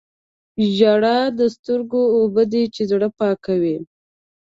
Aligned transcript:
•ژړا 0.75 1.19
د 1.39 1.39
سترګو 1.55 2.01
اوبه 2.17 2.43
دي 2.51 2.63
چې 2.75 2.81
زړه 2.91 3.07
پاکوي. 3.17 3.77